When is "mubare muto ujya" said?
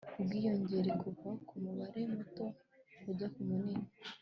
1.63-3.27